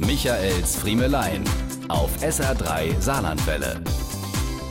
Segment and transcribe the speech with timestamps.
[0.00, 1.42] Michaels Friemelein
[1.88, 3.82] auf SR3 Saarlandwelle.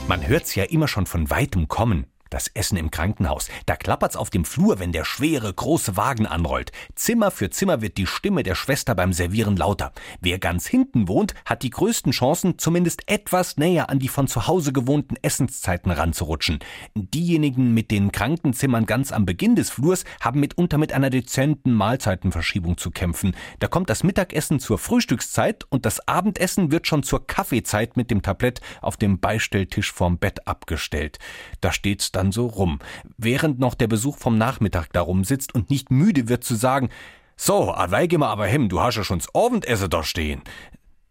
[0.08, 2.06] Man hört's ja immer schon von weitem kommen.
[2.30, 3.48] Das Essen im Krankenhaus.
[3.66, 6.72] Da klappert's auf dem Flur, wenn der schwere, große Wagen anrollt.
[6.94, 9.92] Zimmer für Zimmer wird die Stimme der Schwester beim Servieren lauter.
[10.20, 14.46] Wer ganz hinten wohnt, hat die größten Chancen, zumindest etwas näher an die von zu
[14.46, 16.58] Hause gewohnten Essenszeiten ranzurutschen.
[16.94, 22.76] Diejenigen mit den Krankenzimmern ganz am Beginn des Flurs haben mitunter mit einer dezenten Mahlzeitenverschiebung
[22.76, 23.34] zu kämpfen.
[23.58, 28.22] Da kommt das Mittagessen zur Frühstückszeit und das Abendessen wird schon zur Kaffeezeit mit dem
[28.22, 31.18] Tablett auf dem Beistelltisch vorm Bett abgestellt.
[31.60, 32.80] Da steht's dann so rum,
[33.16, 36.90] während noch der Besuch vom Nachmittag darum sitzt und nicht müde wird zu sagen,
[37.36, 40.42] so, weige mal aber hem, du hast ja schon's Abendessen da stehen.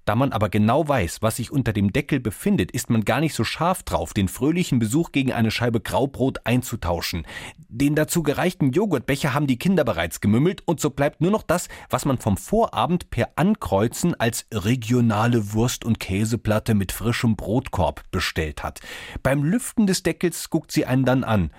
[0.07, 3.33] Da man aber genau weiß, was sich unter dem Deckel befindet, ist man gar nicht
[3.33, 7.27] so scharf drauf, den fröhlichen Besuch gegen eine Scheibe Graubrot einzutauschen.
[7.67, 11.67] Den dazu gereichten Joghurtbecher haben die Kinder bereits gemümmelt und so bleibt nur noch das,
[11.89, 18.63] was man vom Vorabend per Ankreuzen als regionale Wurst- und Käseplatte mit frischem Brotkorb bestellt
[18.63, 18.79] hat.
[19.23, 21.51] Beim Lüften des Deckels guckt sie einen dann an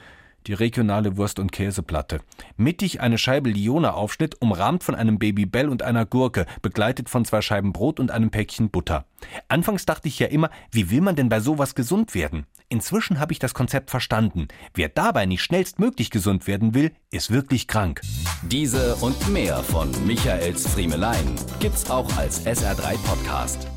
[0.46, 2.20] die regionale Wurst- und Käseplatte.
[2.56, 7.72] Mittig eine Scheibe Liona-Aufschnitt, umrahmt von einem Babybell und einer Gurke, begleitet von zwei Scheiben
[7.72, 9.04] Brot und einem Päckchen Butter.
[9.48, 12.46] Anfangs dachte ich ja immer, wie will man denn bei sowas gesund werden?
[12.68, 14.48] Inzwischen habe ich das Konzept verstanden.
[14.74, 18.02] Wer dabei nicht schnellstmöglich gesund werden will, ist wirklich krank.
[18.42, 23.68] Diese und mehr von Michaels Friemelein gibt's auch als SR3 Podcast.